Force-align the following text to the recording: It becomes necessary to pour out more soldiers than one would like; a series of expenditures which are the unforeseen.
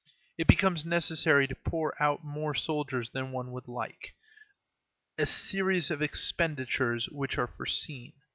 It 0.35 0.47
becomes 0.47 0.83
necessary 0.83 1.45
to 1.47 1.53
pour 1.53 1.93
out 2.01 2.23
more 2.23 2.55
soldiers 2.55 3.11
than 3.11 3.31
one 3.31 3.51
would 3.51 3.67
like; 3.67 4.15
a 5.19 5.27
series 5.27 5.91
of 5.91 6.01
expenditures 6.01 7.07
which 7.09 7.37
are 7.37 7.45
the 7.45 7.51
unforeseen. 7.51 8.13